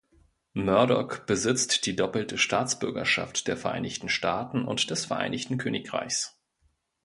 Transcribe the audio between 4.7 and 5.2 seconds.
des